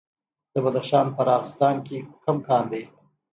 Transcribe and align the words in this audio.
د 0.53 0.55
بدخشان 0.63 1.07
په 1.15 1.21
راغستان 1.29 1.75
کې 1.85 1.97
کوم 2.23 2.37
کان 2.47 2.65
دی؟ 2.71 2.83